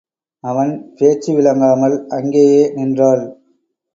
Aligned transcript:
அவன் 0.43 0.71
பேச்சு 0.97 1.31
விளங்காமல் 1.35 1.95
அங்கேயே 2.09 2.63
நின்றாள். 2.73 3.23